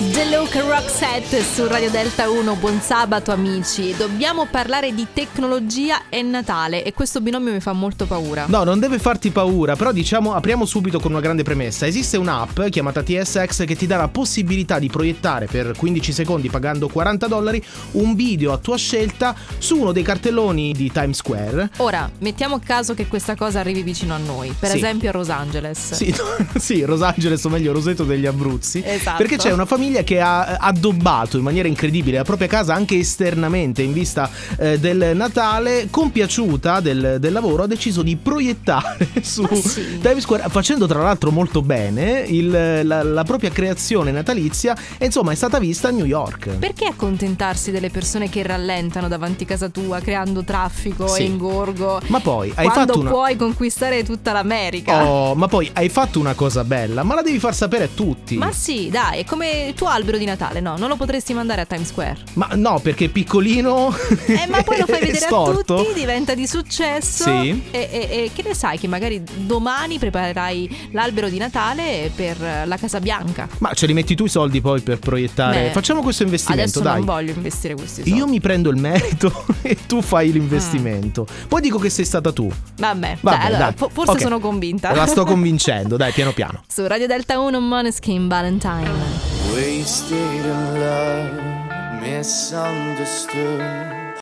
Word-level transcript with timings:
Peace. 0.00 0.09
The 0.20 0.36
Look 0.36 0.54
Rock 0.68 0.90
Set 0.90 1.40
su 1.40 1.66
Radio 1.66 1.88
Delta 1.88 2.28
1, 2.28 2.54
buon 2.56 2.78
sabato 2.82 3.32
amici. 3.32 3.94
Dobbiamo 3.96 4.46
parlare 4.50 4.92
di 4.92 5.06
tecnologia 5.14 6.10
e 6.10 6.20
Natale 6.20 6.84
e 6.84 6.92
questo 6.92 7.22
binomio 7.22 7.54
mi 7.54 7.60
fa 7.60 7.72
molto 7.72 8.04
paura. 8.04 8.44
No, 8.46 8.62
non 8.62 8.78
deve 8.78 8.98
farti 8.98 9.30
paura, 9.30 9.76
però 9.76 9.92
diciamo 9.92 10.34
apriamo 10.34 10.66
subito 10.66 11.00
con 11.00 11.12
una 11.12 11.22
grande 11.22 11.42
premessa. 11.42 11.86
Esiste 11.86 12.18
un'app 12.18 12.64
chiamata 12.64 13.02
TSX 13.02 13.64
che 13.64 13.74
ti 13.74 13.86
dà 13.86 13.96
la 13.96 14.08
possibilità 14.08 14.78
di 14.78 14.88
proiettare 14.88 15.46
per 15.46 15.72
15 15.74 16.12
secondi 16.12 16.50
pagando 16.50 16.88
40 16.88 17.26
dollari 17.26 17.64
un 17.92 18.14
video 18.14 18.52
a 18.52 18.58
tua 18.58 18.76
scelta 18.76 19.34
su 19.56 19.78
uno 19.78 19.90
dei 19.92 20.02
cartelloni 20.02 20.72
di 20.72 20.92
Times 20.92 21.16
Square. 21.16 21.70
Ora, 21.78 22.10
mettiamo 22.18 22.60
caso 22.62 22.92
che 22.92 23.06
questa 23.06 23.34
cosa 23.36 23.60
arrivi 23.60 23.82
vicino 23.82 24.12
a 24.12 24.18
noi, 24.18 24.54
per 24.58 24.68
Sì. 24.68 24.76
esempio 24.76 25.08
a 25.08 25.12
Los 25.14 25.30
Angeles. 25.30 25.92
Sì, 25.94 26.14
sì, 26.60 26.84
Los 26.84 27.00
Angeles, 27.00 27.42
o 27.42 27.48
meglio 27.48 27.72
Roseto 27.72 28.04
degli 28.04 28.26
Abruzzi. 28.26 28.82
Esatto. 28.84 29.16
Perché 29.16 29.38
c'è 29.38 29.50
una 29.52 29.64
famiglia 29.64 30.02
che 30.02 30.08
ha 30.18 30.56
addobbato 30.56 31.36
in 31.36 31.42
maniera 31.42 31.68
incredibile 31.68 32.16
la 32.16 32.24
propria 32.24 32.48
casa 32.48 32.72
anche 32.72 32.96
esternamente 32.98 33.82
in 33.82 33.92
vista 33.92 34.30
eh, 34.58 34.78
del 34.78 35.12
Natale, 35.14 35.88
compiaciuta 35.90 36.80
del, 36.80 37.16
del 37.20 37.32
lavoro, 37.32 37.64
ha 37.64 37.66
deciso 37.66 38.00
di 38.00 38.16
proiettare 38.16 39.06
su 39.22 39.42
Ma 39.42 39.54
sì. 39.54 39.98
Times 40.00 40.22
Square, 40.22 40.44
facendo 40.48 40.86
tra 40.86 41.02
l'altro 41.02 41.30
molto 41.30 41.60
bene 41.62 42.24
il- 42.26 42.80
la, 42.84 43.02
la 43.02 43.24
propria 43.24 43.50
creazione 43.50 44.10
natalizia 44.10 44.74
e 44.98 45.04
insomma 45.04 45.32
è 45.32 45.34
stata 45.34 45.58
vista 45.58 45.88
a 45.88 45.90
New 45.90 46.06
York. 46.06 46.48
Perché 46.58 46.86
accontentarsi 46.86 47.70
delle 47.70 47.90
persone 47.90 48.28
che 48.28 48.42
rallentano 48.42 49.08
davanti 49.08 49.44
a 49.44 49.46
casa 49.46 49.68
tua, 49.68 50.00
creando 50.00 50.42
traffico 50.44 51.06
Sì. 51.08 51.22
e 51.22 51.24
ingorgo? 51.26 52.00
Ma 52.06 52.20
poi 52.20 52.50
hai 52.54 52.66
quando 52.68 52.92
fatto 52.92 53.00
una... 53.00 53.10
puoi 53.10 53.36
conquistare 53.36 54.02
tutta 54.04 54.32
l'America? 54.32 55.04
Oh, 55.06 55.34
ma 55.34 55.46
poi 55.48 55.70
hai 55.74 55.88
fatto 55.88 56.18
una 56.18 56.34
cosa 56.34 56.64
bella, 56.64 57.02
ma 57.02 57.14
la 57.14 57.22
devi 57.22 57.38
far 57.38 57.54
sapere 57.54 57.84
a 57.84 57.88
tutti. 57.94 58.36
Ma 58.36 58.50
sì, 58.52 58.88
dai, 58.90 59.20
è 59.20 59.24
come 59.24 59.66
il 59.68 59.74
tuo 59.74 59.88
albero 60.00 60.18
di 60.18 60.24
Natale, 60.24 60.60
no? 60.60 60.76
Non 60.76 60.88
lo 60.88 60.96
potresti 60.96 61.32
mandare 61.32 61.60
a 61.62 61.64
Times 61.66 61.88
Square. 61.88 62.18
Ma 62.34 62.48
no, 62.54 62.78
perché 62.80 63.06
è 63.06 63.08
piccolino. 63.08 63.94
Eh, 64.26 64.46
ma 64.48 64.62
poi 64.62 64.78
lo 64.78 64.86
fai 64.90 65.00
vedere 65.00 65.18
a 65.24 65.28
storto. 65.28 65.76
tutti, 65.84 65.92
diventa 65.94 66.34
di 66.34 66.46
successo. 66.46 67.24
Sì. 67.24 67.62
E, 67.70 67.88
e- 67.90 67.98
e 68.10 68.30
che 68.34 68.42
ne 68.46 68.54
sai 68.54 68.78
che 68.78 68.88
magari 68.88 69.22
domani 69.36 69.98
preparerai 69.98 70.88
l'albero 70.92 71.28
di 71.28 71.38
Natale 71.38 72.10
per 72.14 72.36
la 72.64 72.76
Casa 72.76 73.00
Bianca. 73.00 73.48
Ma 73.58 73.72
ce 73.74 73.86
li 73.86 73.92
metti 73.92 74.14
tu 74.14 74.24
i 74.24 74.28
soldi 74.28 74.60
poi 74.60 74.80
per 74.80 74.98
proiettare. 74.98 75.62
Beh, 75.64 75.70
Facciamo 75.72 76.02
questo 76.02 76.22
investimento, 76.24 76.62
Adesso 76.62 76.80
dai. 76.80 76.96
non 76.96 77.04
voglio 77.04 77.32
investire 77.32 77.74
questi 77.74 78.02
soldi. 78.02 78.16
Io 78.18 78.26
mi 78.26 78.40
prendo 78.40 78.70
il 78.70 78.76
merito 78.76 79.44
e 79.62 79.76
tu 79.86 80.00
fai 80.02 80.32
l'investimento. 80.32 81.26
Poi 81.48 81.60
dico 81.60 81.78
che 81.78 81.90
sei 81.90 82.04
stata 82.04 82.32
tu. 82.32 82.50
Vabbè, 82.78 83.18
Vabbè, 83.20 83.36
dai, 83.36 83.46
allora, 83.46 83.64
dai. 83.64 83.72
fo- 83.76 83.88
forse 83.92 84.12
Ok. 84.12 84.20
sono 84.20 84.40
convinta. 84.40 84.94
La 84.94 85.06
sto 85.06 85.24
convincendo, 85.26 85.96
dai, 85.96 86.12
piano 86.12 86.32
piano. 86.32 86.62
Su 86.66 86.86
Radio 86.86 87.06
Delta 87.06 87.38
1 87.38 87.60
Moneskin 87.60 88.28
Valentine. 88.28 89.19
Wasted 89.48 90.44
in 90.44 90.80
love, 90.80 92.00
misunderstood. 92.02 93.99